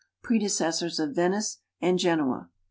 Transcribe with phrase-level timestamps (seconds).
[0.23, 2.49] Predecessors of Venice and Genoa.